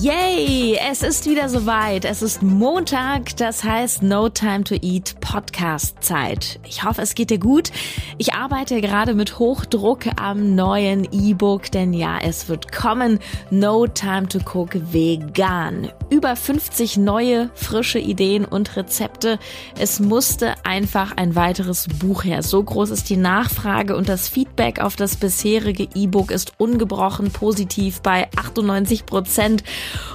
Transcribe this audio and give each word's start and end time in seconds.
Yay! 0.00 0.78
Es 0.90 1.02
ist 1.02 1.28
wieder 1.28 1.48
soweit. 1.48 2.04
Es 2.04 2.22
ist 2.22 2.42
Montag, 2.42 3.36
das 3.36 3.62
heißt 3.62 4.02
No 4.02 4.28
Time 4.28 4.64
to 4.64 4.74
Eat 4.74 5.20
Podcast 5.20 6.02
Zeit. 6.02 6.60
Ich 6.66 6.84
hoffe, 6.84 7.02
es 7.02 7.14
geht 7.14 7.30
dir 7.30 7.38
gut. 7.38 7.70
Ich 8.18 8.34
arbeite 8.34 8.80
gerade 8.80 9.14
mit 9.14 9.38
Hochdruck 9.38 10.06
am 10.20 10.54
neuen 10.54 11.06
E-Book, 11.12 11.70
denn 11.70 11.92
ja, 11.92 12.18
es 12.22 12.48
wird 12.48 12.72
kommen. 12.72 13.18
No 13.50 13.86
Time 13.86 14.28
to 14.28 14.38
Cook 14.38 14.70
vegan. 14.92 15.90
Über 16.10 16.36
50 16.36 16.96
neue, 16.98 17.50
frische 17.54 17.98
Ideen 17.98 18.44
und 18.44 18.76
Rezepte. 18.76 19.38
Es 19.78 20.00
musste 20.00 20.54
einfach 20.64 21.16
ein 21.16 21.34
weiteres 21.34 21.86
Buch 21.98 22.24
her. 22.24 22.42
So 22.42 22.62
groß 22.62 22.90
ist 22.90 23.10
die 23.10 23.16
Nachfrage 23.16 23.96
und 23.96 24.08
das 24.08 24.28
Feedback 24.28 24.80
auf 24.80 24.96
das 24.96 25.16
bisherige 25.16 25.88
E-Book 25.94 26.30
ist 26.30 26.52
ungebrochen 26.58 27.30
positiv 27.30 28.00
bei 28.00 28.28
98 28.36 29.06
Prozent. 29.06 29.62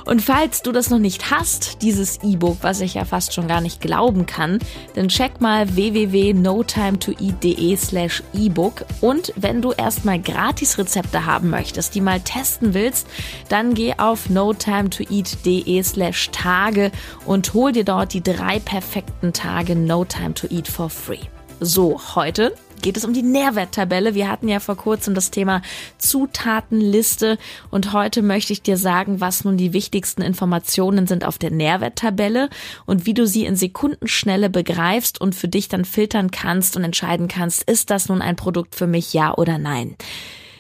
Und 0.06 0.22
falls 0.22 0.62
du 0.62 0.72
das 0.72 0.90
noch 0.90 1.00
nicht 1.00 1.32
hast, 1.32 1.82
dieses 1.82 2.24
E-Book, 2.24 2.60
was 2.62 2.80
ich 2.82 2.94
ja 2.94 3.06
fast 3.06 3.34
schon 3.34 3.48
gar 3.48 3.62
nicht 3.62 3.82
glauben 3.82 4.26
kann, 4.26 4.60
dann 4.96 5.10
check 5.10 5.42
mal 5.42 5.76
www.notimetoeat.de 5.76 7.76
slash 7.76 8.24
ebook 8.34 8.86
und 9.02 9.34
wenn 9.36 9.62
du 9.62 9.74
erstmal 9.74 10.20
Gratis-Rezepte 10.20 11.26
haben 11.26 11.50
möchtest, 11.50 11.96
die 11.96 12.02
mal 12.02 12.22
testen 12.22 12.74
willst, 12.74 13.08
dann 13.50 13.74
geh 13.74 13.96
auf 13.98 14.30
notimetoeat.de 14.30 15.84
slash 15.84 16.30
Tage 16.32 16.92
und 17.26 17.54
hol 17.54 17.72
dir 17.72 17.84
dort 17.84 18.14
die 18.14 18.24
drei 18.24 18.60
perfekten 18.60 19.34
Tage 19.34 19.76
No 19.76 20.06
Time 20.06 20.34
to 20.34 20.48
Eat 20.50 20.68
for 20.68 20.90
free. 20.90 21.37
So, 21.60 22.00
heute 22.14 22.54
geht 22.84 22.98
es 22.98 23.04
um 23.04 23.14
die 23.14 23.24
Nährwerttabelle. 23.24 24.14
Wir 24.14 24.30
hatten 24.30 24.48
ja 24.48 24.60
vor 24.60 24.76
kurzem 24.76 25.16
das 25.16 25.32
Thema 25.32 25.64
Zutatenliste 25.98 27.40
und 27.72 27.94
heute 27.94 28.22
möchte 28.22 28.54
ich 28.54 28.62
dir 28.62 28.78
sagen, 28.78 29.22
was 29.22 29.44
nun 29.44 29.58
die 29.58 29.74
wichtigsten 29.74 30.22
Informationen 30.22 31.08
sind 31.08 31.26
auf 31.26 31.40
der 31.40 31.50
Nährwerttabelle 31.50 32.52
und 32.86 33.08
wie 33.08 33.16
du 33.16 33.26
sie 33.26 33.46
in 33.46 33.56
Sekundenschnelle 33.56 34.52
begreifst 34.52 35.20
und 35.20 35.34
für 35.34 35.48
dich 35.48 35.68
dann 35.68 35.84
filtern 35.84 36.30
kannst 36.30 36.78
und 36.78 36.84
entscheiden 36.84 37.28
kannst, 37.28 37.64
ist 37.64 37.90
das 37.90 38.08
nun 38.08 38.22
ein 38.22 38.36
Produkt 38.36 38.76
für 38.76 38.88
mich, 38.88 39.12
ja 39.14 39.34
oder 39.34 39.58
nein. 39.58 39.96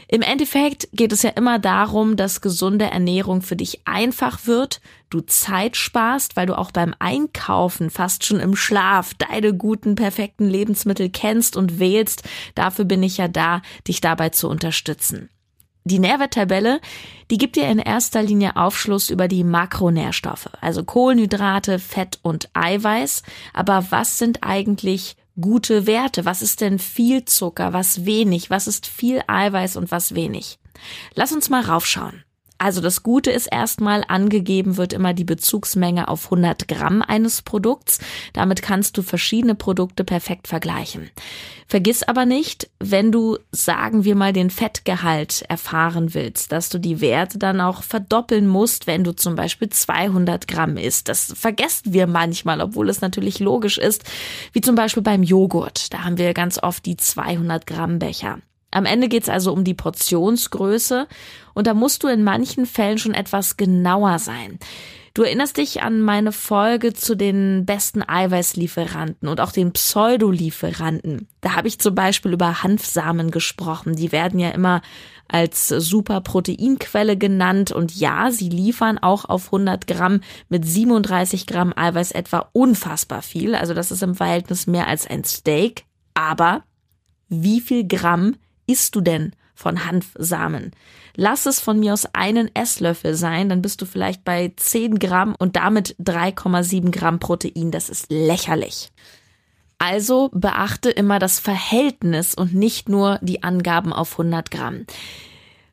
Im 0.10 0.22
Endeffekt 0.22 0.88
geht 0.94 1.12
es 1.12 1.22
ja 1.24 1.32
immer 1.32 1.60
darum, 1.60 2.16
dass 2.16 2.40
gesunde 2.40 2.86
Ernährung 2.86 3.42
für 3.42 3.58
dich 3.58 3.82
einfach 3.86 4.46
wird, 4.46 4.80
du 5.10 5.20
Zeit 5.20 5.76
sparst, 5.76 6.38
weil 6.38 6.46
du 6.46 6.58
auch 6.58 6.72
beim 6.72 6.96
Einkaufen 7.00 7.90
fast 7.90 8.24
schon 8.24 8.40
im 8.40 8.56
Schlaf 8.56 9.14
deine 9.16 9.54
guten, 9.54 9.96
perfekten 9.96 10.48
Lebensmittel 10.48 11.10
kennst 11.10 11.58
und 11.58 11.80
wählst. 11.80 12.24
Dafür 12.56 12.86
bin 12.86 13.04
ich 13.04 13.18
ja 13.18 13.28
da, 13.28 13.62
dich 13.86 14.00
dabei 14.00 14.30
zu 14.30 14.48
unterstützen. 14.48 15.30
Die 15.84 16.00
Nährwerttabelle, 16.00 16.82
die 17.32 17.38
gibt 17.38 17.56
dir 17.56 17.68
in 17.70 17.80
erster 17.80 18.22
Linie 18.22 18.56
Aufschluss 18.56 19.10
über 19.10 19.28
die 19.28 19.46
Makronährstoffe, 19.46 20.50
also 20.60 20.84
Kohlenhydrate, 20.84 21.80
Fett 21.80 22.20
und 22.22 22.50
Eiweiß. 22.54 23.24
Aber 23.54 23.86
was 23.90 24.18
sind 24.18 24.40
eigentlich 24.44 25.16
gute 25.40 25.88
Werte? 25.88 26.26
Was 26.26 26.42
ist 26.42 26.62
denn 26.62 26.80
viel 26.80 27.26
Zucker, 27.26 27.74
was 27.74 28.06
wenig? 28.06 28.50
Was 28.50 28.68
ist 28.68 28.88
viel 28.88 29.22
Eiweiß 29.28 29.78
und 29.78 29.92
was 29.92 30.16
wenig? 30.16 30.60
Lass 31.16 31.32
uns 31.32 31.50
mal 31.50 31.62
raufschauen. 31.62 32.24
Also 32.58 32.82
das 32.82 33.04
Gute 33.04 33.32
ist 33.32 33.48
erstmal, 33.48 34.04
angegeben 34.08 34.78
wird 34.78 34.94
immer 34.94 35.14
die 35.14 35.24
Bezugsmenge 35.24 36.08
auf 36.08 36.26
100 36.26 36.68
Gramm 36.68 37.02
eines 37.02 37.42
Produkts. 37.44 38.00
Damit 38.34 38.62
kannst 38.62 38.98
du 38.98 39.04
verschiedene 39.04 39.54
Produkte 39.54 40.04
perfekt 40.04 40.48
vergleichen. 40.48 41.12
Vergiss 41.68 42.02
aber 42.04 42.26
nicht, 42.26 42.70
wenn 42.80 43.12
du, 43.12 43.38
sagen 43.52 44.06
wir 44.06 44.16
mal, 44.16 44.34
den 44.34 44.50
Fettgehalt 44.50 45.44
erfahren 45.50 46.14
willst, 46.14 46.52
dass 46.52 46.70
du 46.70 46.80
die 46.80 47.02
Werte 47.02 47.38
dann 47.38 47.60
auch 47.60 47.84
verdoppeln 47.84 48.48
musst, 48.48 48.88
wenn 48.88 49.04
du 49.04 49.12
zum 49.12 49.36
Beispiel 49.36 49.70
200 49.70 50.48
Gramm 50.48 50.78
isst. 50.78 51.10
Das 51.10 51.34
vergessen 51.36 51.94
wir 51.94 52.08
manchmal, 52.08 52.62
obwohl 52.62 52.90
es 52.90 53.02
natürlich 53.02 53.40
logisch 53.40 53.78
ist, 53.78 54.06
wie 54.54 54.62
zum 54.62 54.76
Beispiel 54.76 55.04
beim 55.04 55.24
Joghurt. 55.24 55.94
Da 55.94 56.06
haben 56.06 56.18
wir 56.18 56.34
ganz 56.34 56.58
oft 56.64 56.86
die 56.86 56.98
200 56.98 57.68
Gramm 57.68 58.00
Becher. 58.00 58.40
Am 58.72 58.86
Ende 58.86 59.08
geht's 59.08 59.30
also 59.30 59.54
um 59.54 59.64
die 59.64 59.74
Portionsgröße 59.74 61.08
und 61.58 61.66
da 61.66 61.74
musst 61.74 62.04
du 62.04 62.08
in 62.08 62.24
manchen 62.24 62.68
Fällen 62.68 63.00
schon 63.00 63.16
etwas 63.16 63.58
genauer 63.58 64.20
sein. 64.20 64.60
Du 65.16 65.24
erinnerst 65.24 65.58
dich 65.58 65.82
an 65.82 66.02
meine 66.02 66.32
Folge 66.32 66.94
zu 66.94 67.16
den 67.16 67.66
besten 67.66 68.08
Eiweißlieferanten 68.08 69.28
und 69.28 69.42
auch 69.42 69.52
den 69.52 69.74
Pseudolieferanten. 69.74 71.28
Da 71.42 71.56
habe 71.56 71.68
ich 71.68 71.80
zum 71.80 71.96
Beispiel 71.96 72.34
über 72.34 72.62
Hanfsamen 72.62 73.32
gesprochen. 73.32 73.96
Die 73.96 74.12
werden 74.12 74.40
ja 74.40 74.50
immer 74.50 74.84
als 75.28 75.70
super 75.70 76.22
Proteinquelle 76.22 77.18
genannt 77.18 77.72
und 77.72 77.96
ja, 77.96 78.30
sie 78.30 78.50
liefern 78.50 79.00
auch 79.00 79.26
auf 79.26 79.46
100 79.46 79.88
Gramm 79.88 80.22
mit 80.50 80.64
37 80.64 81.48
Gramm 81.48 81.74
Eiweiß 81.76 82.12
etwa 82.12 82.50
unfassbar 82.54 83.24
viel. 83.24 83.56
Also 83.56 83.74
das 83.74 83.90
ist 83.90 84.04
im 84.04 84.14
Verhältnis 84.14 84.68
mehr 84.68 84.86
als 84.86 85.08
ein 85.08 85.24
Steak. 85.24 85.86
Aber 86.14 86.62
wie 87.30 87.62
viel 87.62 87.88
Gramm 87.88 88.36
isst 88.68 88.94
du 88.94 89.02
denn 89.02 89.34
von 89.58 89.86
Hanfsamen? 89.86 90.72
Lass 91.16 91.46
es 91.46 91.60
von 91.60 91.80
mir 91.80 91.94
aus 91.94 92.06
einen 92.14 92.50
Esslöffel 92.56 93.16
sein, 93.16 93.50
dann 93.50 93.62
bist 93.62 93.82
du 93.82 93.86
vielleicht 93.86 94.24
bei 94.24 94.54
10 94.56 95.00
Gramm 95.00 95.36
und 95.38 95.56
damit 95.56 95.96
3,7 96.00 96.92
Gramm 96.92 97.20
Protein. 97.20 97.72
Das 97.72 97.90
ist 97.90 98.12
lächerlich. 98.12 98.92
Also 99.80 100.30
beachte 100.34 100.90
immer 100.90 101.20
das 101.20 101.40
Verhältnis 101.40 102.34
und 102.34 102.54
nicht 102.54 102.88
nur 102.88 103.20
die 103.22 103.44
Angaben 103.44 103.94
auf 103.94 104.14
100 104.14 104.50
Gramm. 104.50 104.86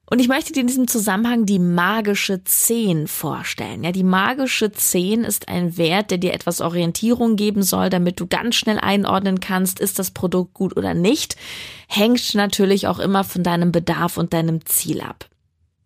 Und 0.06 0.20
ich 0.20 0.28
möchte 0.28 0.52
dir 0.52 0.60
in 0.60 0.66
diesem 0.66 0.86
Zusammenhang 0.86 1.46
die 1.46 1.58
magische 1.58 2.44
10 2.44 3.06
vorstellen. 3.06 3.84
Ja, 3.84 3.92
die 3.92 4.02
magische 4.02 4.70
10 4.70 5.24
ist 5.24 5.48
ein 5.48 5.78
Wert, 5.78 6.10
der 6.10 6.18
dir 6.18 6.34
etwas 6.34 6.60
Orientierung 6.60 7.36
geben 7.36 7.62
soll, 7.62 7.88
damit 7.88 8.20
du 8.20 8.26
ganz 8.26 8.54
schnell 8.54 8.78
einordnen 8.78 9.40
kannst, 9.40 9.80
ist 9.80 9.98
das 9.98 10.10
Produkt 10.10 10.52
gut 10.52 10.76
oder 10.76 10.92
nicht. 10.92 11.36
Hängt 11.88 12.34
natürlich 12.34 12.86
auch 12.86 12.98
immer 12.98 13.24
von 13.24 13.42
deinem 13.42 13.72
Bedarf 13.72 14.18
und 14.18 14.34
deinem 14.34 14.66
Ziel 14.66 15.00
ab. 15.00 15.28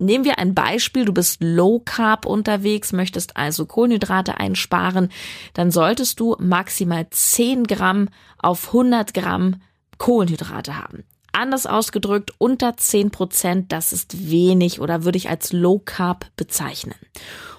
Nehmen 0.01 0.25
wir 0.25 0.39
ein 0.39 0.55
Beispiel, 0.55 1.05
du 1.05 1.13
bist 1.13 1.39
low 1.41 1.81
carb 1.81 2.25
unterwegs, 2.25 2.93
möchtest 2.93 3.37
also 3.37 3.67
Kohlenhydrate 3.67 4.39
einsparen, 4.39 5.11
dann 5.55 5.73
solltest 5.73 6.21
du 6.21 6.37
maximal 6.39 7.09
10 7.11 7.65
Gramm 7.65 8.09
auf 8.39 8.69
100 8.69 9.13
Gramm 9.13 9.61
Kohlenhydrate 9.99 10.77
haben. 10.81 11.05
Anders 11.33 11.67
ausgedrückt, 11.67 12.33
unter 12.39 12.77
10 12.77 13.11
Prozent, 13.11 13.73
das 13.73 13.93
ist 13.93 14.31
wenig 14.31 14.81
oder 14.81 15.05
würde 15.05 15.19
ich 15.19 15.29
als 15.29 15.53
Low 15.53 15.79
Carb 15.79 16.27
bezeichnen. 16.37 16.97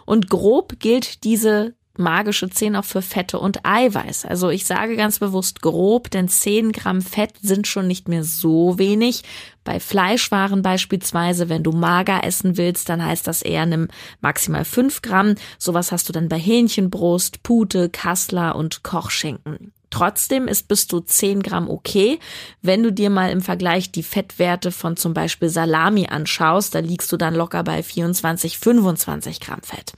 Und 0.06 0.30
grob 0.30 0.80
gilt 0.80 1.24
diese 1.24 1.75
magische 2.00 2.50
10 2.50 2.78
auch 2.78 2.85
für 2.85 3.02
Fette 3.02 3.40
und 3.40 3.66
Eiweiß. 3.66 4.25
Also 4.25 4.50
ich 4.50 4.66
sage 4.66 4.96
ganz 4.96 5.19
bewusst 5.19 5.62
grob, 5.62 6.09
denn 6.09 6.28
10 6.28 6.72
Gramm 6.72 7.02
Fett 7.02 7.34
sind 7.41 7.68
schon 7.68 7.88
nicht 7.88 8.07
mehr 8.07 8.24
so 8.24 8.80
wenig. 8.80 9.24
Bei 9.63 9.80
Fleischwaren 9.80 10.62
beispielsweise, 10.62 11.50
wenn 11.50 11.62
du 11.62 11.72
mager 11.72 12.24
essen 12.24 12.57
willst, 12.57 12.90
dann 12.90 13.06
heißt 13.06 13.28
das 13.28 13.41
eher 13.41 13.66
nimm 13.66 13.90
maximal 14.22 14.66
5 14.66 15.01
Gramm. 15.01 15.36
Sowas 15.59 15.91
hast 15.91 16.09
du 16.09 16.13
dann 16.13 16.30
bei 16.30 16.40
Hähnchenbrust, 16.40 17.44
Pute, 17.44 17.90
Kassler 17.90 18.56
und 18.56 18.81
Kochschinken. 18.81 19.74
Trotzdem 19.90 20.48
ist 20.48 20.68
bis 20.68 20.88
zu 20.88 21.02
10 21.02 21.42
Gramm 21.42 21.70
okay. 21.70 22.20
Wenn 22.62 22.84
du 22.84 22.92
dir 22.92 23.10
mal 23.10 23.32
im 23.32 23.42
Vergleich 23.42 23.92
die 23.92 24.04
Fettwerte 24.04 24.72
von 24.72 24.98
zum 24.98 25.13
Beispiel 25.13 25.50
Salami 25.50 26.08
anschaust, 26.08 26.75
da 26.75 26.80
liegst 26.80 27.12
du 27.12 27.18
dann 27.18 27.34
locker 27.34 27.63
bei 27.63 27.81
24, 27.81 28.60
25 28.60 29.40
Gramm 29.40 29.62
Fett. 29.63 29.94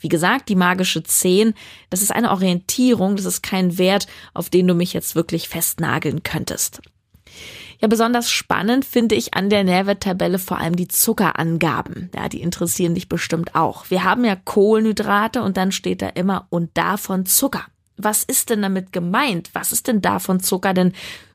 Wie 0.00 0.08
gesagt, 0.08 0.48
die 0.48 0.56
magische 0.56 1.02
10, 1.02 1.54
das 1.90 2.02
ist 2.02 2.12
eine 2.12 2.32
Orientierung, 2.32 3.16
das 3.16 3.24
ist 3.24 3.42
kein 3.42 3.78
Wert, 3.78 4.06
auf 4.34 4.50
den 4.50 4.66
du 4.66 4.74
mich 4.74 4.92
jetzt 4.92 5.14
wirklich 5.14 5.48
festnageln 5.48 6.22
könntest. 6.22 6.80
Ja, 7.78 7.88
besonders 7.88 8.30
spannend 8.30 8.84
finde 8.84 9.14
ich 9.14 9.34
an 9.34 9.50
der 9.50 9.62
Nährwerttabelle 9.62 10.38
vor 10.38 10.58
allem 10.58 10.76
die 10.76 10.88
Zuckerangaben. 10.88 12.10
Ja, 12.14 12.28
die 12.28 12.40
interessieren 12.40 12.94
dich 12.94 13.08
bestimmt 13.08 13.54
auch. 13.54 13.90
Wir 13.90 14.02
haben 14.02 14.24
ja 14.24 14.34
Kohlenhydrate 14.34 15.42
und 15.42 15.56
dann 15.56 15.72
steht 15.72 16.00
da 16.00 16.08
immer 16.08 16.46
und 16.48 16.70
davon 16.74 17.26
Zucker 17.26 17.66
was 17.96 18.22
ist 18.24 18.50
denn 18.50 18.62
damit 18.62 18.92
gemeint? 18.92 19.50
Was 19.52 19.72
ist 19.72 19.86
denn 19.86 20.02
davon 20.02 20.40
Zucker? 20.40 20.74
Denn 20.74 20.92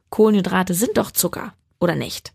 Kohlenhydrate 0.09 0.73
sind 0.73 0.97
doch 0.97 1.11
Zucker, 1.11 1.53
oder 1.79 1.95
nicht? 1.95 2.33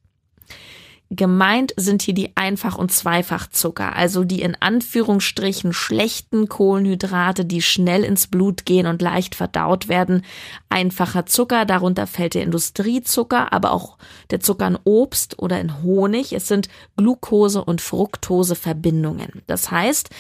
Gemeint 1.11 1.73
sind 1.77 2.03
hier 2.03 2.15
die 2.15 2.37
Einfach- 2.37 2.77
und 2.77 2.91
Zweifachzucker, 2.91 3.95
also 3.95 4.25
die 4.25 4.43
in 4.43 4.57
Anführungsstrichen 4.59 5.73
schlechten 5.73 6.49
Kohlenhydrate, 6.49 7.45
die 7.45 7.63
schnell 7.63 8.03
ins 8.03 8.27
Blut 8.27 8.65
gehen 8.65 8.89
und 8.89 9.03
leicht 9.03 9.37
verdaut 9.37 9.87
werden. 9.87 10.25
Einfacher 10.69 11.25
Zucker, 11.27 11.65
darunter 11.65 12.09
fällt 12.09 12.35
der 12.35 12.43
Industriezucker, 12.43 13.53
aber 13.53 13.71
auch 13.71 13.99
der 14.31 14.41
Zucker 14.41 14.67
in 14.67 14.79
Obst 14.83 15.39
oder 15.39 15.61
in 15.61 15.81
Honig. 15.85 16.33
Es 16.33 16.49
sind 16.49 16.69
Glucose- 16.97 17.65
und 17.65 17.81
Fructoseverbindungen. 17.81 19.43
Das 19.47 19.71
heißt, 19.71 20.11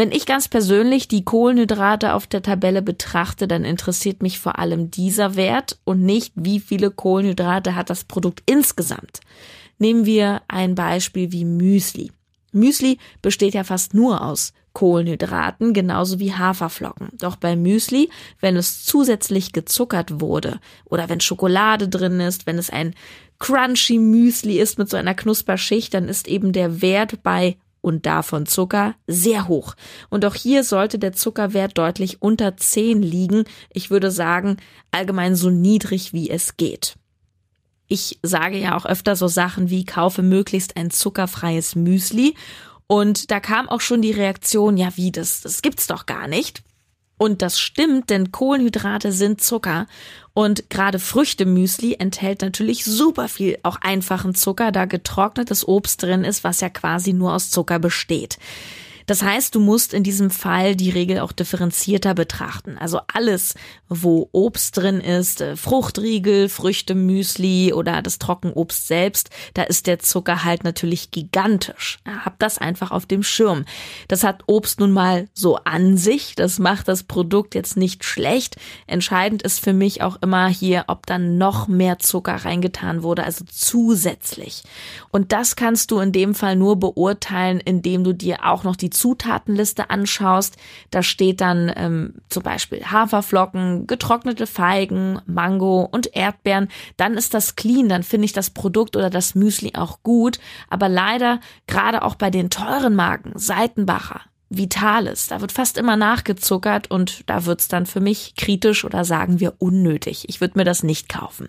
wenn 0.00 0.12
ich 0.12 0.24
ganz 0.24 0.48
persönlich 0.48 1.08
die 1.08 1.26
Kohlenhydrate 1.26 2.14
auf 2.14 2.26
der 2.26 2.40
Tabelle 2.40 2.80
betrachte, 2.80 3.46
dann 3.46 3.66
interessiert 3.66 4.22
mich 4.22 4.38
vor 4.38 4.58
allem 4.58 4.90
dieser 4.90 5.36
Wert 5.36 5.78
und 5.84 6.00
nicht, 6.00 6.32
wie 6.36 6.58
viele 6.58 6.90
Kohlenhydrate 6.90 7.74
hat 7.74 7.90
das 7.90 8.04
Produkt 8.04 8.42
insgesamt. 8.46 9.20
Nehmen 9.76 10.06
wir 10.06 10.40
ein 10.48 10.74
Beispiel 10.74 11.32
wie 11.32 11.44
Müsli. 11.44 12.12
Müsli 12.50 12.96
besteht 13.20 13.52
ja 13.52 13.62
fast 13.62 13.92
nur 13.92 14.24
aus 14.24 14.54
Kohlenhydraten, 14.72 15.74
genauso 15.74 16.18
wie 16.18 16.32
Haferflocken. 16.32 17.10
Doch 17.18 17.36
bei 17.36 17.54
Müsli, 17.54 18.08
wenn 18.40 18.56
es 18.56 18.86
zusätzlich 18.86 19.52
gezuckert 19.52 20.18
wurde 20.22 20.60
oder 20.86 21.10
wenn 21.10 21.20
Schokolade 21.20 21.90
drin 21.90 22.20
ist, 22.20 22.46
wenn 22.46 22.56
es 22.56 22.70
ein 22.70 22.94
crunchy 23.38 23.98
Müsli 23.98 24.60
ist 24.60 24.78
mit 24.78 24.88
so 24.88 24.96
einer 24.96 25.14
Knusperschicht, 25.14 25.92
dann 25.92 26.08
ist 26.08 26.26
eben 26.26 26.54
der 26.54 26.80
Wert 26.80 27.22
bei 27.22 27.58
und 27.80 28.06
davon 28.06 28.46
Zucker 28.46 28.94
sehr 29.06 29.48
hoch. 29.48 29.74
Und 30.08 30.24
auch 30.24 30.34
hier 30.34 30.64
sollte 30.64 30.98
der 30.98 31.12
Zuckerwert 31.12 31.78
deutlich 31.78 32.22
unter 32.22 32.56
10 32.56 33.02
liegen. 33.02 33.44
Ich 33.72 33.90
würde 33.90 34.10
sagen, 34.10 34.56
allgemein 34.90 35.34
so 35.34 35.50
niedrig 35.50 36.12
wie 36.12 36.30
es 36.30 36.56
geht. 36.56 36.96
Ich 37.88 38.20
sage 38.22 38.58
ja 38.58 38.76
auch 38.76 38.86
öfter 38.86 39.16
so 39.16 39.26
Sachen 39.26 39.68
wie 39.68 39.84
kaufe 39.84 40.22
möglichst 40.22 40.76
ein 40.76 40.90
zuckerfreies 40.90 41.74
Müsli. 41.74 42.34
Und 42.86 43.30
da 43.30 43.40
kam 43.40 43.68
auch 43.68 43.80
schon 43.80 44.02
die 44.02 44.12
Reaktion, 44.12 44.76
ja 44.76 44.96
wie, 44.96 45.12
das, 45.12 45.40
das 45.40 45.62
gibt's 45.62 45.86
doch 45.86 46.06
gar 46.06 46.28
nicht. 46.28 46.62
Und 47.20 47.42
das 47.42 47.60
stimmt, 47.60 48.08
denn 48.08 48.32
Kohlenhydrate 48.32 49.12
sind 49.12 49.42
Zucker. 49.42 49.86
Und 50.32 50.70
gerade 50.70 50.98
Früchtemüsli 50.98 51.96
enthält 51.98 52.40
natürlich 52.40 52.86
super 52.86 53.28
viel 53.28 53.58
auch 53.62 53.76
einfachen 53.82 54.34
Zucker, 54.34 54.72
da 54.72 54.86
getrocknetes 54.86 55.68
Obst 55.68 56.02
drin 56.02 56.24
ist, 56.24 56.44
was 56.44 56.62
ja 56.62 56.70
quasi 56.70 57.12
nur 57.12 57.34
aus 57.34 57.50
Zucker 57.50 57.78
besteht. 57.78 58.38
Das 59.10 59.24
heißt, 59.24 59.56
du 59.56 59.58
musst 59.58 59.92
in 59.92 60.04
diesem 60.04 60.30
Fall 60.30 60.76
die 60.76 60.90
Regel 60.90 61.18
auch 61.18 61.32
differenzierter 61.32 62.14
betrachten. 62.14 62.78
Also 62.78 63.00
alles, 63.12 63.56
wo 63.88 64.28
Obst 64.30 64.76
drin 64.76 65.00
ist, 65.00 65.40
äh, 65.40 65.56
Fruchtriegel, 65.56 66.48
Früchte, 66.48 66.94
Müsli 66.94 67.72
oder 67.72 68.02
das 68.02 68.20
Trockenobst 68.20 68.86
selbst, 68.86 69.30
da 69.54 69.64
ist 69.64 69.88
der 69.88 69.98
Zucker 69.98 70.44
halt 70.44 70.62
natürlich 70.62 71.10
gigantisch. 71.10 71.98
Hab 72.06 72.38
das 72.38 72.58
einfach 72.58 72.92
auf 72.92 73.04
dem 73.04 73.24
Schirm. 73.24 73.64
Das 74.06 74.22
hat 74.22 74.44
Obst 74.46 74.78
nun 74.78 74.92
mal 74.92 75.26
so 75.34 75.56
an 75.56 75.96
sich. 75.96 76.36
Das 76.36 76.60
macht 76.60 76.86
das 76.86 77.02
Produkt 77.02 77.56
jetzt 77.56 77.76
nicht 77.76 78.04
schlecht. 78.04 78.58
Entscheidend 78.86 79.42
ist 79.42 79.58
für 79.58 79.72
mich 79.72 80.02
auch 80.02 80.18
immer 80.22 80.46
hier, 80.46 80.84
ob 80.86 81.06
dann 81.06 81.36
noch 81.36 81.66
mehr 81.66 81.98
Zucker 81.98 82.36
reingetan 82.44 83.02
wurde, 83.02 83.24
also 83.24 83.44
zusätzlich. 83.50 84.62
Und 85.10 85.32
das 85.32 85.56
kannst 85.56 85.90
du 85.90 85.98
in 85.98 86.12
dem 86.12 86.36
Fall 86.36 86.54
nur 86.54 86.76
beurteilen, 86.76 87.58
indem 87.58 88.04
du 88.04 88.12
dir 88.12 88.46
auch 88.46 88.62
noch 88.62 88.76
die 88.76 88.99
Zutatenliste 89.00 89.88
anschaust, 89.88 90.56
da 90.90 91.02
steht 91.02 91.40
dann 91.40 91.72
ähm, 91.74 92.14
zum 92.28 92.42
Beispiel 92.42 92.84
Haferflocken, 92.84 93.86
getrocknete 93.86 94.46
Feigen, 94.46 95.20
Mango 95.24 95.88
und 95.90 96.14
Erdbeeren, 96.14 96.68
dann 96.98 97.14
ist 97.14 97.32
das 97.32 97.56
clean, 97.56 97.88
dann 97.88 98.02
finde 98.02 98.26
ich 98.26 98.34
das 98.34 98.50
Produkt 98.50 98.96
oder 98.96 99.08
das 99.08 99.34
Müsli 99.34 99.72
auch 99.74 100.02
gut. 100.02 100.38
Aber 100.68 100.88
leider, 100.88 101.40
gerade 101.66 102.02
auch 102.02 102.14
bei 102.14 102.30
den 102.30 102.50
teuren 102.50 102.94
Marken, 102.94 103.32
Seitenbacher, 103.36 104.20
Vitales. 104.50 105.28
Da 105.28 105.40
wird 105.40 105.52
fast 105.52 105.78
immer 105.78 105.96
nachgezuckert 105.96 106.90
und 106.90 107.22
da 107.30 107.46
wird's 107.46 107.68
dann 107.68 107.86
für 107.86 108.00
mich 108.00 108.34
kritisch 108.36 108.84
oder 108.84 109.04
sagen 109.04 109.40
wir 109.40 109.54
unnötig. 109.58 110.28
Ich 110.28 110.40
würde 110.40 110.58
mir 110.58 110.64
das 110.64 110.82
nicht 110.82 111.08
kaufen. 111.08 111.48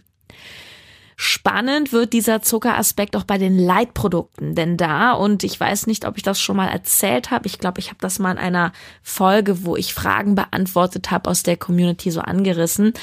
Spannend 1.24 1.94
wird 1.94 2.14
dieser 2.14 2.42
Zuckeraspekt 2.42 3.16
auch 3.16 3.26
bei 3.26 3.38
den 3.38 3.56
Leitprodukten, 3.60 4.56
denn 4.56 4.76
da, 4.76 5.12
und 5.12 5.44
ich 5.44 5.60
weiß 5.60 5.86
nicht, 5.86 6.08
ob 6.08 6.18
ich 6.18 6.24
das 6.24 6.42
schon 6.42 6.58
mal 6.58 6.70
erzählt 6.70 7.30
habe, 7.30 7.46
ich 7.46 7.60
glaube, 7.60 7.80
ich 7.80 7.90
habe 7.90 8.00
das 8.02 8.18
mal 8.18 8.32
in 8.32 8.40
einer 8.40 8.72
Folge, 9.04 9.64
wo 9.64 9.76
ich 9.76 9.94
Fragen 9.94 10.34
beantwortet 10.34 11.12
habe, 11.12 11.30
aus 11.30 11.44
der 11.44 11.58
Community 11.58 12.10
so 12.10 12.22
angerissen. 12.22 12.94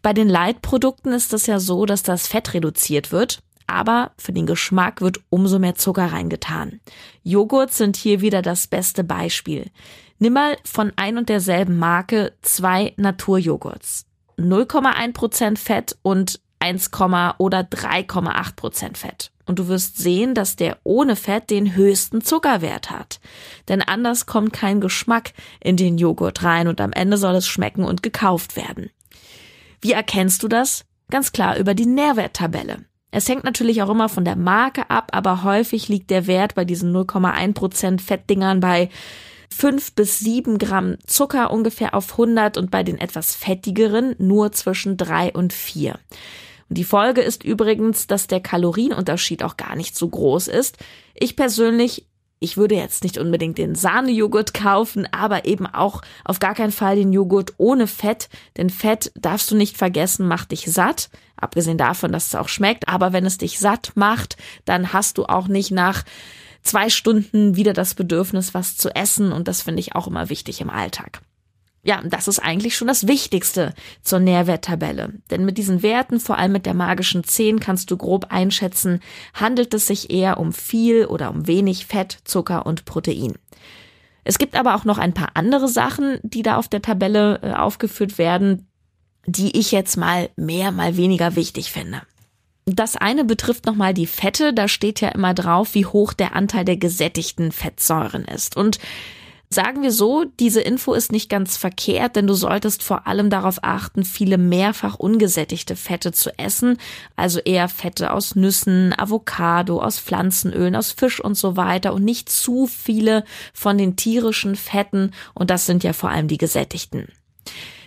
Bei 0.00 0.14
den 0.14 0.30
Leitprodukten 0.30 1.12
ist 1.12 1.34
es 1.34 1.44
ja 1.44 1.60
so, 1.60 1.84
dass 1.84 2.02
das 2.02 2.26
Fett 2.26 2.54
reduziert 2.54 3.12
wird, 3.12 3.40
aber 3.66 4.12
für 4.16 4.32
den 4.32 4.46
Geschmack 4.46 5.02
wird 5.02 5.20
umso 5.28 5.58
mehr 5.58 5.74
Zucker 5.74 6.10
reingetan. 6.10 6.80
Joghurt 7.22 7.74
sind 7.74 7.98
hier 7.98 8.22
wieder 8.22 8.40
das 8.40 8.66
beste 8.66 9.04
Beispiel. 9.04 9.70
Nimm 10.18 10.32
mal 10.32 10.56
von 10.64 10.90
ein 10.96 11.18
und 11.18 11.28
derselben 11.28 11.78
Marke 11.78 12.32
zwei 12.40 12.94
Naturjoghurts. 12.96 14.06
0,1% 14.38 15.58
Fett 15.58 15.98
und 16.00 16.40
1, 16.68 16.90
oder 17.38 17.60
3,8 17.60 18.56
Prozent 18.56 18.98
Fett. 18.98 19.30
Und 19.46 19.58
du 19.58 19.68
wirst 19.68 19.96
sehen, 19.96 20.34
dass 20.34 20.56
der 20.56 20.76
ohne 20.84 21.16
Fett 21.16 21.50
den 21.50 21.74
höchsten 21.74 22.20
Zuckerwert 22.20 22.90
hat. 22.90 23.20
Denn 23.68 23.80
anders 23.80 24.26
kommt 24.26 24.52
kein 24.52 24.80
Geschmack 24.80 25.32
in 25.60 25.76
den 25.76 25.96
Joghurt 25.96 26.42
rein 26.42 26.68
und 26.68 26.80
am 26.80 26.92
Ende 26.92 27.16
soll 27.16 27.34
es 27.34 27.48
schmecken 27.48 27.84
und 27.84 28.02
gekauft 28.02 28.56
werden. 28.56 28.90
Wie 29.80 29.92
erkennst 29.92 30.42
du 30.42 30.48
das? 30.48 30.84
Ganz 31.10 31.32
klar 31.32 31.56
über 31.56 31.74
die 31.74 31.86
Nährwerttabelle. 31.86 32.84
Es 33.10 33.28
hängt 33.28 33.44
natürlich 33.44 33.82
auch 33.82 33.88
immer 33.88 34.10
von 34.10 34.24
der 34.26 34.36
Marke 34.36 34.90
ab, 34.90 35.10
aber 35.12 35.42
häufig 35.42 35.88
liegt 35.88 36.10
der 36.10 36.26
Wert 36.26 36.54
bei 36.54 36.66
diesen 36.66 36.94
0,1 36.94 37.54
Prozent 37.54 38.02
Fettdingern 38.02 38.60
bei 38.60 38.90
5 39.50 39.94
bis 39.94 40.18
7 40.18 40.58
Gramm 40.58 40.98
Zucker 41.06 41.50
ungefähr 41.50 41.94
auf 41.94 42.12
100 42.12 42.58
und 42.58 42.70
bei 42.70 42.82
den 42.82 42.98
etwas 42.98 43.34
fettigeren 43.34 44.14
nur 44.18 44.52
zwischen 44.52 44.98
3 44.98 45.32
und 45.32 45.54
4. 45.54 45.98
Die 46.68 46.84
Folge 46.84 47.22
ist 47.22 47.44
übrigens, 47.44 48.06
dass 48.06 48.26
der 48.26 48.40
Kalorienunterschied 48.40 49.42
auch 49.42 49.56
gar 49.56 49.74
nicht 49.74 49.96
so 49.96 50.08
groß 50.08 50.48
ist. 50.48 50.76
Ich 51.14 51.34
persönlich 51.34 52.06
ich 52.40 52.56
würde 52.56 52.76
jetzt 52.76 53.02
nicht 53.02 53.18
unbedingt 53.18 53.58
den 53.58 53.74
Sahnejoghurt 53.74 54.54
kaufen, 54.54 55.08
aber 55.10 55.44
eben 55.44 55.66
auch 55.66 56.02
auf 56.24 56.38
gar 56.38 56.54
keinen 56.54 56.70
Fall 56.70 56.96
den 56.96 57.12
Joghurt 57.12 57.54
ohne 57.58 57.86
Fett, 57.86 58.28
denn 58.56 58.70
Fett 58.70 59.10
darfst 59.16 59.50
du 59.50 59.56
nicht 59.56 59.76
vergessen, 59.76 60.28
macht 60.28 60.52
dich 60.52 60.70
satt, 60.70 61.10
abgesehen 61.36 61.78
davon, 61.78 62.12
dass 62.12 62.28
es 62.28 62.34
auch 62.36 62.48
schmeckt, 62.48 62.88
aber 62.88 63.12
wenn 63.12 63.26
es 63.26 63.38
dich 63.38 63.58
satt 63.58 63.92
macht, 63.96 64.36
dann 64.64 64.92
hast 64.92 65.18
du 65.18 65.24
auch 65.24 65.48
nicht 65.48 65.72
nach 65.72 66.04
zwei 66.62 66.90
Stunden 66.90 67.56
wieder 67.56 67.72
das 67.72 67.94
Bedürfnis, 67.94 68.54
was 68.54 68.76
zu 68.76 68.94
essen 68.94 69.32
und 69.32 69.48
das 69.48 69.62
finde 69.62 69.80
ich 69.80 69.96
auch 69.96 70.06
immer 70.06 70.28
wichtig 70.28 70.60
im 70.60 70.70
Alltag. 70.70 71.20
Ja, 71.88 72.02
das 72.04 72.28
ist 72.28 72.38
eigentlich 72.38 72.76
schon 72.76 72.86
das 72.86 73.06
Wichtigste 73.06 73.72
zur 74.02 74.18
Nährwerttabelle. 74.18 75.14
Denn 75.30 75.46
mit 75.46 75.56
diesen 75.56 75.82
Werten, 75.82 76.20
vor 76.20 76.36
allem 76.36 76.52
mit 76.52 76.66
der 76.66 76.74
magischen 76.74 77.24
10, 77.24 77.60
kannst 77.60 77.90
du 77.90 77.96
grob 77.96 78.26
einschätzen, 78.28 79.00
handelt 79.32 79.72
es 79.72 79.86
sich 79.86 80.10
eher 80.10 80.38
um 80.38 80.52
viel 80.52 81.06
oder 81.06 81.30
um 81.30 81.46
wenig 81.46 81.86
Fett, 81.86 82.18
Zucker 82.24 82.66
und 82.66 82.84
Protein. 82.84 83.36
Es 84.22 84.36
gibt 84.36 84.54
aber 84.54 84.74
auch 84.74 84.84
noch 84.84 84.98
ein 84.98 85.14
paar 85.14 85.30
andere 85.32 85.66
Sachen, 85.66 86.18
die 86.22 86.42
da 86.42 86.58
auf 86.58 86.68
der 86.68 86.82
Tabelle 86.82 87.40
äh, 87.42 87.52
aufgeführt 87.54 88.18
werden, 88.18 88.68
die 89.24 89.58
ich 89.58 89.72
jetzt 89.72 89.96
mal 89.96 90.28
mehr, 90.36 90.72
mal 90.72 90.98
weniger 90.98 91.36
wichtig 91.36 91.72
finde. 91.72 92.02
Das 92.66 92.96
eine 92.96 93.24
betrifft 93.24 93.64
nochmal 93.64 93.94
die 93.94 94.06
Fette. 94.06 94.52
Da 94.52 94.68
steht 94.68 95.00
ja 95.00 95.08
immer 95.08 95.32
drauf, 95.32 95.74
wie 95.74 95.86
hoch 95.86 96.12
der 96.12 96.36
Anteil 96.36 96.66
der 96.66 96.76
gesättigten 96.76 97.50
Fettsäuren 97.50 98.26
ist. 98.26 98.58
Und 98.58 98.78
Sagen 99.50 99.82
wir 99.82 99.92
so, 99.92 100.24
diese 100.24 100.60
Info 100.60 100.92
ist 100.92 101.10
nicht 101.10 101.30
ganz 101.30 101.56
verkehrt, 101.56 102.16
denn 102.16 102.26
du 102.26 102.34
solltest 102.34 102.82
vor 102.82 103.06
allem 103.06 103.30
darauf 103.30 103.60
achten, 103.62 104.04
viele 104.04 104.36
mehrfach 104.36 104.96
ungesättigte 104.96 105.74
Fette 105.74 106.12
zu 106.12 106.38
essen, 106.38 106.76
also 107.16 107.40
eher 107.40 107.70
Fette 107.70 108.12
aus 108.12 108.34
Nüssen, 108.34 108.92
Avocado, 108.98 109.80
aus 109.80 109.98
Pflanzenölen, 110.00 110.76
aus 110.76 110.92
Fisch 110.92 111.18
und 111.18 111.34
so 111.34 111.56
weiter 111.56 111.94
und 111.94 112.04
nicht 112.04 112.28
zu 112.28 112.66
viele 112.66 113.24
von 113.54 113.78
den 113.78 113.96
tierischen 113.96 114.54
Fetten 114.54 115.12
und 115.32 115.48
das 115.48 115.64
sind 115.64 115.82
ja 115.82 115.94
vor 115.94 116.10
allem 116.10 116.28
die 116.28 116.38
gesättigten. 116.38 117.08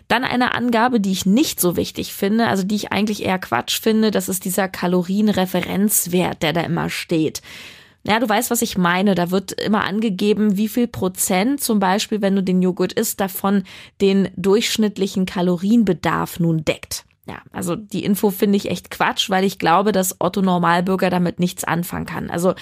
Dann 0.07 0.23
eine 0.23 0.55
Angabe, 0.55 0.99
die 0.99 1.11
ich 1.11 1.27
nicht 1.27 1.61
so 1.61 1.77
wichtig 1.77 2.13
finde, 2.13 2.47
also 2.47 2.63
die 2.63 2.75
ich 2.75 2.91
eigentlich 2.91 3.23
eher 3.23 3.39
Quatsch 3.39 3.79
finde, 3.79 4.09
das 4.09 4.29
ist 4.29 4.45
dieser 4.45 4.67
Kalorienreferenzwert, 4.67 6.41
der 6.41 6.53
da 6.53 6.61
immer 6.61 6.89
steht. 6.89 7.43
Ja, 8.03 8.19
du 8.19 8.27
weißt, 8.27 8.49
was 8.49 8.61
ich 8.61 8.77
meine. 8.77 9.13
Da 9.15 9.31
wird 9.31 9.51
immer 9.51 9.83
angegeben, 9.83 10.57
wie 10.57 10.67
viel 10.67 10.87
Prozent 10.87 11.61
zum 11.61 11.79
Beispiel, 11.79 12.21
wenn 12.21 12.35
du 12.35 12.43
den 12.43 12.61
Joghurt 12.61 12.93
isst, 12.93 13.19
davon 13.19 13.63
den 14.01 14.29
durchschnittlichen 14.35 15.25
Kalorienbedarf 15.25 16.39
nun 16.39 16.65
deckt. 16.65 17.05
Ja, 17.27 17.41
also 17.51 17.75
die 17.75 18.03
Info 18.03 18.31
finde 18.31 18.57
ich 18.57 18.71
echt 18.71 18.89
Quatsch, 18.89 19.29
weil 19.29 19.43
ich 19.43 19.59
glaube, 19.59 19.91
dass 19.91 20.15
Otto 20.19 20.41
Normalbürger 20.41 21.11
damit 21.11 21.39
nichts 21.39 21.63
anfangen 21.63 22.07
kann. 22.07 22.31
Also 22.31 22.55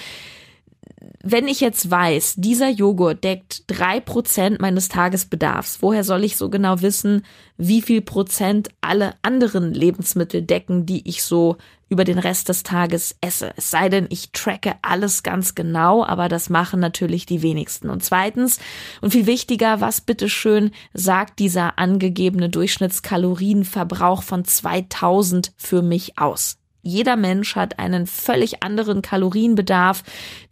wenn 1.22 1.48
ich 1.48 1.60
jetzt 1.60 1.90
weiß, 1.90 2.34
dieser 2.38 2.70
Joghurt 2.70 3.24
deckt 3.24 3.64
drei 3.66 4.00
Prozent 4.00 4.58
meines 4.60 4.88
Tagesbedarfs, 4.88 5.82
woher 5.82 6.02
soll 6.02 6.24
ich 6.24 6.36
so 6.36 6.48
genau 6.48 6.80
wissen, 6.80 7.26
wie 7.58 7.82
viel 7.82 8.00
Prozent 8.00 8.70
alle 8.80 9.14
anderen 9.20 9.74
Lebensmittel 9.74 10.40
decken, 10.40 10.86
die 10.86 11.06
ich 11.06 11.22
so 11.22 11.58
über 11.90 12.04
den 12.04 12.18
Rest 12.18 12.48
des 12.48 12.62
Tages 12.62 13.16
esse? 13.20 13.52
Es 13.56 13.70
sei 13.70 13.90
denn, 13.90 14.06
ich 14.08 14.32
tracke 14.32 14.76
alles 14.80 15.22
ganz 15.22 15.54
genau, 15.54 16.04
aber 16.04 16.30
das 16.30 16.48
machen 16.48 16.80
natürlich 16.80 17.26
die 17.26 17.42
wenigsten. 17.42 17.90
Und 17.90 18.02
zweitens, 18.02 18.58
und 19.02 19.10
viel 19.10 19.26
wichtiger, 19.26 19.82
was 19.82 20.00
bitteschön 20.00 20.70
sagt 20.94 21.38
dieser 21.38 21.78
angegebene 21.78 22.48
Durchschnittskalorienverbrauch 22.48 24.22
von 24.22 24.46
2000 24.46 25.52
für 25.58 25.82
mich 25.82 26.18
aus? 26.18 26.59
Jeder 26.82 27.16
Mensch 27.16 27.56
hat 27.56 27.78
einen 27.78 28.06
völlig 28.06 28.62
anderen 28.62 29.02
Kalorienbedarf, 29.02 30.02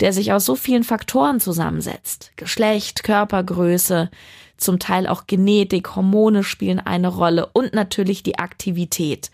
der 0.00 0.12
sich 0.12 0.32
aus 0.32 0.44
so 0.44 0.56
vielen 0.56 0.84
Faktoren 0.84 1.40
zusammensetzt. 1.40 2.32
Geschlecht, 2.36 3.02
Körpergröße, 3.02 4.10
zum 4.56 4.78
Teil 4.78 5.06
auch 5.06 5.26
Genetik, 5.26 5.94
Hormone 5.94 6.42
spielen 6.42 6.80
eine 6.80 7.08
Rolle 7.08 7.48
und 7.52 7.72
natürlich 7.74 8.22
die 8.22 8.38
Aktivität 8.38 9.30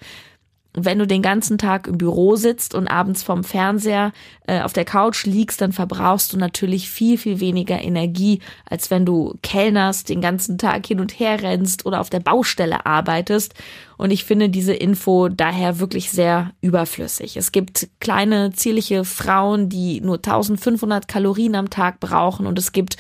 wenn 0.75 0.99
du 0.99 1.07
den 1.07 1.23
ganzen 1.23 1.57
Tag 1.57 1.87
im 1.87 1.99
Büro 1.99 2.35
sitzt 2.35 2.75
und 2.75 2.89
abends 2.89 3.23
vorm 3.23 3.45
Fernseher 3.45 4.13
äh, 4.47 4.61
auf 4.61 4.73
der 4.73 4.85
Couch 4.85 5.25
liegst, 5.25 5.61
dann 5.61 5.73
verbrauchst 5.73 6.33
du 6.33 6.37
natürlich 6.37 6.91
viel, 6.91 7.17
viel 7.17 7.39
weniger 7.39 7.81
Energie, 7.81 8.41
als 8.69 8.91
wenn 8.91 9.07
du 9.07 9.35
kellnerst, 9.43 10.09
den 10.09 10.21
ganzen 10.21 10.59
Tag 10.59 10.85
hin 10.87 11.01
und 11.01 11.19
her 11.19 11.43
rennst 11.43 11.87
oder 11.87 12.01
auf 12.01 12.11
der 12.11 12.21
Baustelle 12.21 12.87
arbeitest. 12.87 13.55
Und 13.97 14.11
ich 14.11 14.25
finde 14.25 14.49
diese 14.49 14.75
Info 14.75 15.29
daher 15.29 15.79
wirklich 15.79 16.11
sehr 16.11 16.51
überflüssig. 16.61 17.37
Es 17.37 17.53
gibt 17.53 17.89
kleine, 18.01 18.53
zierliche 18.53 19.05
Frauen, 19.05 19.69
die 19.69 20.01
nur 20.01 20.17
1500 20.17 21.07
Kalorien 21.07 21.55
am 21.55 21.71
Tag 21.71 22.01
brauchen 22.01 22.47
und 22.47 22.59
es 22.59 22.73
gibt 22.73 22.97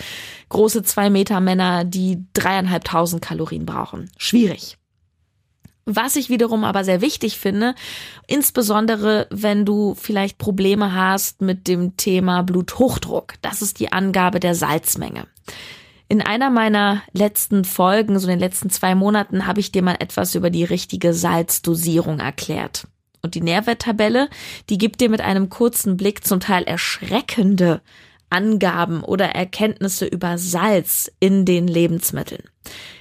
große 0.49 0.85
zwei 0.85 1.11
Meter 1.11 1.40
Männer, 1.40 1.85
die 1.85 2.25
dreieinhalbtausend 2.35 3.21
Kalorien 3.21 3.66
brauchen. 3.66 4.11
Schwierig. 4.16 4.78
Was 5.87 6.17
ich 6.17 6.31
wiederum 6.31 6.64
aber 6.64 6.83
sehr 6.83 7.03
wichtig 7.03 7.38
finde, 7.38 7.75
insbesondere 8.26 9.26
wenn 9.31 9.67
du 9.67 9.95
vielleicht 9.95 10.38
Probleme 10.38 10.95
hast 10.95 11.43
mit 11.43 11.69
dem 11.69 11.97
Thema 11.97 12.43
Bluthochdruck, 12.43 13.35
das 13.43 13.61
ist 13.61 13.81
die 13.81 13.93
Angabe 13.93 14.41
der 14.41 14.55
Salzmenge. 14.55 15.26
In 16.09 16.23
einer 16.23 16.50
meiner 16.50 17.03
letzten 17.12 17.64
Folgen, 17.64 18.19
so 18.19 18.26
in 18.26 18.35
den 18.35 18.41
letzten 18.41 18.71
zwei 18.71 18.95
Monaten, 18.95 19.47
habe 19.47 19.61
ich 19.61 19.73
dir 19.73 19.83
mal 19.83 19.97
etwas 19.99 20.35
über 20.35 20.50
die 20.50 20.64
richtige 20.64 21.12
Salzdosierung 21.12 22.21
erklärt. 22.21 22.87
Und 23.23 23.35
die 23.35 23.41
Nährwerttabelle, 23.41 24.29
die 24.69 24.79
gibt 24.79 25.00
dir 25.00 25.09
mit 25.09 25.23
einem 25.23 25.49
kurzen 25.49 25.97
Blick 25.97 26.25
zum 26.25 26.41
Teil 26.41 26.64
erschreckende 26.64 27.81
Angaben 28.35 29.05
oder 29.05 29.26
Erkenntnisse 29.26 30.07
über 30.07 30.38
Salz 30.38 31.09
in 31.21 31.45
den 31.45 31.69
Lebensmitteln. 31.69 32.43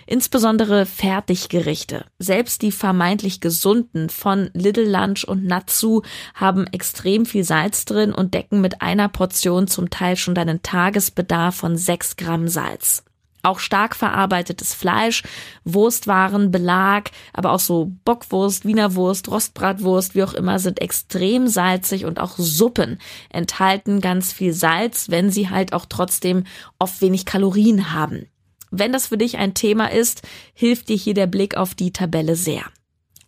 Insbesondere 0.06 0.86
Fertiggerichte, 0.86 2.06
selbst 2.20 2.62
die 2.62 2.72
vermeintlich 2.72 3.42
gesunden 3.42 4.10
von 4.10 4.52
Little 4.54 4.88
Lunch 4.88 5.24
und 5.24 5.44
Natsu 5.44 6.04
haben 6.36 6.68
extrem 6.68 7.26
viel 7.26 7.44
Salz 7.44 7.86
drin 7.86 8.14
und 8.14 8.36
decken 8.36 8.62
mit 8.62 8.84
einer 8.84 9.10
Portion 9.10 9.66
zum 9.66 9.90
Teil 9.90 10.18
schon 10.18 10.36
deinen 10.36 10.62
Tagesbedarf 10.62 11.56
von 11.56 11.78
sechs 11.78 12.16
Gramm 12.16 12.48
Salz. 12.48 13.04
Auch 13.44 13.60
stark 13.60 13.96
verarbeitetes 13.96 14.74
Fleisch, 14.74 15.22
Wurstwaren, 15.66 16.50
Belag, 16.50 17.12
aber 17.34 17.52
auch 17.52 17.60
so 17.60 17.92
Bockwurst, 18.06 18.66
Wiener 18.66 18.96
Wurst, 18.96 19.30
Rostbratwurst, 19.30 20.16
wie 20.16 20.24
auch 20.24 20.34
immer, 20.34 20.60
sind 20.60 20.82
extrem 20.82 21.48
salzig 21.48 22.06
und 22.06 22.20
auch 22.20 22.36
Suppen 22.38 23.00
enthalten 23.30 24.00
ganz 24.00 24.32
viel 24.32 24.54
Salz, 24.54 25.10
wenn 25.10 25.30
sie 25.30 25.50
halt 25.50 25.74
auch 25.74 25.86
trotzdem 25.88 26.46
oft 26.80 27.02
wenig 27.02 27.26
Kalorien 27.26 27.94
haben. 27.94 28.28
Wenn 28.72 28.94
das 28.94 29.08
für 29.08 29.18
dich 29.18 29.38
ein 29.38 29.54
Thema 29.54 29.92
ist, 29.92 30.22
hilft 30.54 30.90
dir 30.90 30.98
hier 30.98 31.14
der 31.14 31.28
Blick 31.28 31.56
auf 31.58 31.76
die 31.76 31.92
Tabelle 31.92 32.36
sehr. 32.36 32.64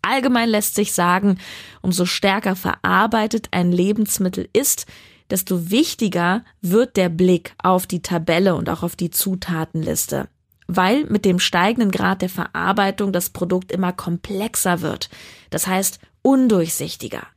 Allgemein 0.02 0.50
lässt 0.50 0.76
sich 0.76 0.94
sagen, 0.94 1.40
umso 1.82 2.06
stärker 2.06 2.56
verarbeitet 2.56 3.50
ein 3.52 3.72
Lebensmittel 3.72 4.48
ist, 4.54 4.86
desto 5.30 5.70
wichtiger 5.72 6.44
wird 6.62 6.98
der 6.98 7.10
Blick 7.10 7.56
auf 7.58 7.88
die 7.88 8.02
Tabelle 8.02 8.56
und 8.56 8.70
auch 8.70 8.84
auf 8.84 8.96
die 8.96 9.10
Zutatenliste. 9.10 10.28
Weil 10.68 11.06
mit 11.06 11.26
dem 11.26 11.40
steigenden 11.40 11.92
Grad 11.92 12.22
der 12.22 12.30
Verarbeitung 12.30 13.12
das 13.12 13.30
Produkt 13.30 13.72
immer 13.72 13.94
komplexer 13.94 14.82
wird. 14.82 15.10
Das 15.50 15.68
heißt 15.68 16.00
undurchsichtiger. 16.22 17.28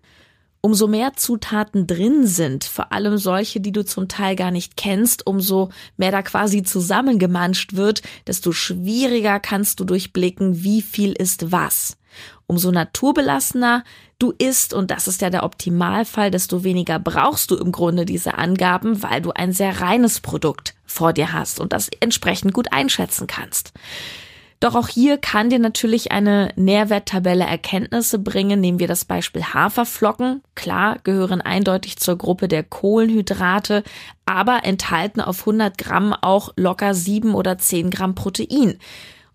Umso 0.61 0.88
mehr 0.88 1.12
Zutaten 1.14 1.87
drin 1.87 2.26
sind, 2.26 2.64
vor 2.64 2.92
allem 2.92 3.16
solche, 3.16 3.61
die 3.61 3.71
du 3.71 3.85
zum 3.85 4.09
Teil 4.09 4.35
gar 4.35 4.50
nicht 4.50 4.76
kennst, 4.76 5.25
umso 5.26 5.71
mehr 5.97 6.11
da 6.11 6.23
quasi 6.23 6.64
zusammengemanscht 6.64 7.75
wird, 7.75 8.02
desto 8.26 8.50
schwieriger 8.50 9.38
kannst 9.38 9.78
du 9.78 9.85
durchblicken, 9.85 10.64
wie 10.64 10.83
viel 10.83 11.12
ist 11.12 11.52
was. 11.52 11.97
Umso 12.47 12.71
naturbelassener 12.71 13.85
du 14.19 14.33
isst, 14.37 14.75
und 14.75 14.91
das 14.91 15.07
ist 15.07 15.21
ja 15.21 15.31
der 15.31 15.45
Optimalfall, 15.45 16.31
desto 16.31 16.65
weniger 16.65 16.99
brauchst 16.99 17.51
du 17.51 17.57
im 17.57 17.73
Grunde 17.73 18.05
diese 18.05 18.37
Angaben, 18.37 19.03
weil 19.03 19.21
du 19.21 19.31
ein 19.31 19.53
sehr 19.53 19.81
reines 19.81 20.21
Produkt 20.21 20.75
vor 20.85 21.13
dir 21.13 21.33
hast 21.33 21.61
und 21.61 21.73
das 21.73 21.89
entsprechend 22.01 22.53
gut 22.53 22.73
einschätzen 22.73 23.27
kannst. 23.27 23.73
Doch 24.61 24.75
auch 24.75 24.89
hier 24.89 25.19
kann 25.19 25.51
dir 25.51 25.61
natürlich 25.61 26.11
eine 26.11 26.51
Nährwerttabelle 26.57 27.45
Erkenntnisse 27.45 28.19
bringen. 28.19 28.61
Nehmen 28.61 28.81
wir 28.81 28.89
das 28.89 29.05
Beispiel 29.05 29.45
Haferflocken. 29.45 30.43
Klar, 30.57 30.99
gehören 31.05 31.41
eindeutig 31.41 31.99
zur 31.99 32.19
Gruppe 32.19 32.49
der 32.49 32.65
Kohlenhydrate, 32.65 33.85
aber 34.27 34.65
enthalten 34.65 35.21
auf 35.21 35.41
100 35.41 35.79
Gramm 35.79 36.13
auch 36.13 36.53
locker 36.57 36.93
7 36.93 37.35
oder 37.35 37.57
10 37.57 37.91
Gramm 37.91 38.17
Protein. 38.17 38.79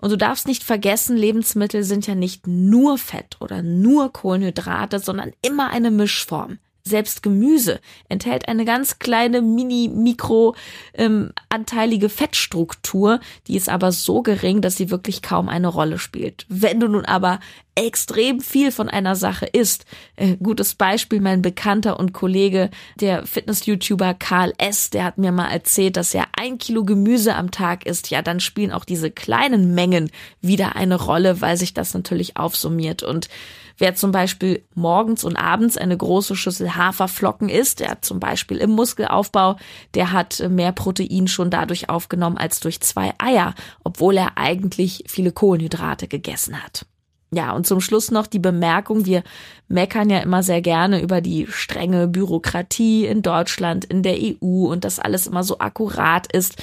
Und 0.03 0.11
du 0.11 0.17
darfst 0.17 0.47
nicht 0.47 0.65
vergessen, 0.65 1.15
Lebensmittel 1.15 1.81
sind 1.81 2.07
ja 2.07 2.13
nicht 2.13 2.45
nur 2.45 2.97
Fett 2.97 3.37
oder 3.39 3.61
nur 3.61 4.11
Kohlenhydrate, 4.11 4.99
sondern 4.99 5.31
immer 5.41 5.69
eine 5.69 5.91
Mischform. 5.91 6.59
Selbst 6.85 7.23
Gemüse 7.23 7.79
enthält 8.09 8.49
eine 8.49 8.65
ganz 8.65 8.99
kleine 8.99 9.41
mini-mikro-anteilige 9.41 12.05
ähm, 12.05 12.11
Fettstruktur, 12.11 13.21
die 13.47 13.55
ist 13.55 13.69
aber 13.69 13.93
so 13.93 14.21
gering, 14.21 14.59
dass 14.59 14.75
sie 14.75 14.91
wirklich 14.91 15.21
kaum 15.21 15.47
eine 15.47 15.69
Rolle 15.69 15.97
spielt. 15.97 16.45
Wenn 16.49 16.81
du 16.81 16.89
nun 16.89 17.05
aber 17.05 17.39
extrem 17.75 18.41
viel 18.41 18.71
von 18.71 18.89
einer 18.89 19.15
Sache 19.15 19.45
isst, 19.45 19.85
äh, 20.17 20.35
gutes 20.35 20.75
Beispiel, 20.75 21.21
mein 21.21 21.41
Bekannter 21.41 21.97
und 21.99 22.11
Kollege, 22.11 22.69
der 22.99 23.25
Fitness-YouTuber 23.25 24.13
Karl 24.13 24.53
S., 24.57 24.89
der 24.89 25.05
hat 25.05 25.17
mir 25.17 25.31
mal 25.31 25.51
erzählt, 25.51 25.95
dass 25.95 26.13
er 26.13 26.25
ein 26.37 26.57
Kilo 26.57 26.83
Gemüse 26.83 27.35
am 27.35 27.49
Tag 27.49 27.85
isst, 27.85 28.09
ja, 28.09 28.21
dann 28.21 28.41
spielen 28.41 28.73
auch 28.73 28.83
diese 28.83 29.09
kleinen 29.09 29.73
Mengen 29.73 30.11
wieder 30.41 30.75
eine 30.75 31.01
Rolle, 31.01 31.39
weil 31.39 31.55
sich 31.55 31.73
das 31.73 31.93
natürlich 31.93 32.35
aufsummiert 32.35 33.03
und 33.03 33.29
Wer 33.77 33.95
zum 33.95 34.11
Beispiel 34.11 34.63
morgens 34.75 35.23
und 35.23 35.35
abends 35.35 35.77
eine 35.77 35.97
große 35.97 36.35
Schüssel 36.35 36.75
Haferflocken 36.75 37.49
isst, 37.49 37.79
der 37.79 38.01
zum 38.01 38.19
Beispiel 38.19 38.57
im 38.57 38.71
Muskelaufbau, 38.71 39.57
der 39.95 40.11
hat 40.11 40.43
mehr 40.49 40.71
Protein 40.71 41.27
schon 41.27 41.49
dadurch 41.49 41.89
aufgenommen 41.89 42.37
als 42.37 42.59
durch 42.59 42.81
zwei 42.81 43.13
Eier, 43.17 43.55
obwohl 43.83 44.17
er 44.17 44.37
eigentlich 44.37 45.03
viele 45.07 45.31
Kohlenhydrate 45.31 46.07
gegessen 46.07 46.63
hat. 46.63 46.85
Ja, 47.33 47.53
und 47.53 47.65
zum 47.65 47.81
Schluss 47.81 48.11
noch 48.11 48.27
die 48.27 48.39
Bemerkung, 48.39 49.07
wir 49.07 49.23
meckern 49.67 50.09
ja 50.11 50.19
immer 50.19 50.43
sehr 50.43 50.61
gerne 50.61 51.01
über 51.01 51.19
die 51.19 51.47
strenge 51.49 52.07
Bürokratie 52.07 53.07
in 53.07 53.23
Deutschland, 53.23 53.85
in 53.85 54.03
der 54.03 54.17
EU 54.17 54.67
und 54.67 54.83
dass 54.83 54.99
alles 54.99 55.25
immer 55.25 55.43
so 55.43 55.57
akkurat 55.57 56.31
ist. 56.31 56.61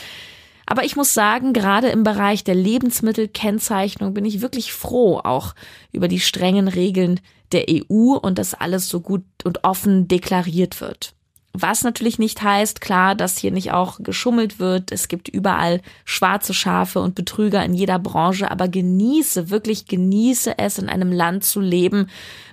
Aber 0.71 0.85
ich 0.85 0.95
muss 0.95 1.15
sagen, 1.15 1.53
gerade 1.53 1.89
im 1.89 2.05
Bereich 2.05 2.45
der 2.45 2.55
Lebensmittelkennzeichnung 2.55 4.15
bin 4.15 4.25
ich 4.25 4.41
wirklich 4.41 4.73
froh 4.73 5.19
auch 5.19 5.57
über 5.91 6.07
die 6.07 6.21
strengen 6.21 6.69
Regeln 6.69 7.19
der 7.51 7.65
EU 7.69 8.15
und 8.15 8.39
dass 8.39 8.55
alles 8.55 8.89
so 8.89 9.01
gut 9.01 9.25
und 9.43 9.65
offen 9.65 10.07
deklariert 10.07 10.81
wird. 10.81 11.13
Was 11.53 11.83
natürlich 11.83 12.21
nicht 12.21 12.41
heißt, 12.41 12.81
klar, 12.81 13.17
dass 13.17 13.37
hier 13.37 13.51
nicht 13.51 13.73
auch 13.73 13.99
geschummelt 13.99 14.61
wird. 14.61 14.93
Es 14.93 15.09
gibt 15.09 15.29
überall 15.29 15.81
schwarze 16.05 16.55
Schafe 16.55 17.01
und 17.01 17.17
Betrüger 17.17 17.65
in 17.65 17.75
jeder 17.75 17.99
Branche, 17.99 18.49
aber 18.49 18.69
genieße, 18.69 19.51
wirklich 19.51 19.87
genieße 19.87 20.57
es, 20.57 20.79
in 20.79 20.89
einem 20.89 21.11
Land 21.11 21.43
zu 21.43 21.61
leben, 21.61 22.07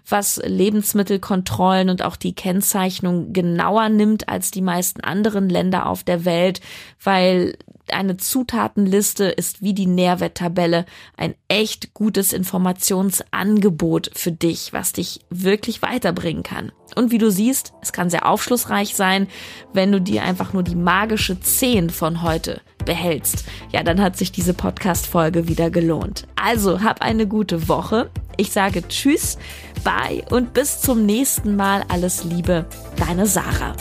was 0.09 0.41
Lebensmittelkontrollen 0.43 1.91
und 1.91 2.01
auch 2.01 2.15
die 2.15 2.33
Kennzeichnung 2.33 3.31
genauer 3.31 3.89
nimmt 3.89 4.27
als 4.27 4.49
die 4.49 4.63
meisten 4.63 5.01
anderen 5.01 5.49
Länder 5.49 5.85
auf 5.85 6.03
der 6.03 6.25
Welt, 6.25 6.61
weil 7.03 7.53
eine 7.93 8.17
Zutatenliste 8.17 9.25
ist 9.25 9.61
wie 9.61 9.73
die 9.73 9.85
Nährwerttabelle 9.85 10.85
ein 11.15 11.35
echt 11.47 11.93
gutes 11.93 12.33
Informationsangebot 12.33 14.11
für 14.13 14.31
dich, 14.31 14.73
was 14.73 14.93
dich 14.93 15.21
wirklich 15.29 15.81
weiterbringen 15.81 16.43
kann. 16.43 16.71
Und 16.95 17.11
wie 17.11 17.17
du 17.17 17.29
siehst, 17.31 17.73
es 17.81 17.91
kann 17.93 18.09
sehr 18.09 18.25
aufschlussreich 18.25 18.95
sein, 18.95 19.27
wenn 19.73 19.91
du 19.91 20.01
dir 20.01 20.23
einfach 20.23 20.53
nur 20.53 20.63
die 20.63 20.75
magische 20.75 21.39
10 21.39 21.89
von 21.89 22.21
heute 22.21 22.61
behältst. 22.85 23.43
Ja, 23.71 23.83
dann 23.83 24.01
hat 24.01 24.17
sich 24.17 24.31
diese 24.31 24.53
Podcast-Folge 24.53 25.47
wieder 25.47 25.69
gelohnt. 25.69 26.27
Also, 26.35 26.81
hab 26.81 27.01
eine 27.01 27.27
gute 27.27 27.67
Woche. 27.67 28.09
Ich 28.37 28.51
sage 28.51 28.87
Tschüss, 28.87 29.37
bye 29.83 30.23
und 30.31 30.53
bis 30.53 30.81
zum 30.81 31.05
nächsten 31.05 31.55
Mal. 31.55 31.83
Alles 31.89 32.23
Liebe, 32.23 32.65
deine 32.97 33.25
Sarah. 33.25 33.75